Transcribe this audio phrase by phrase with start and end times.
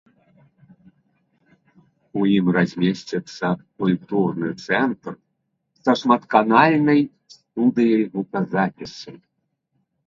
[2.21, 3.47] У ім размесціцца
[3.83, 5.13] культурны цэнтр
[5.85, 7.01] са шматканальнай
[7.37, 9.11] студыяй гуказапісу.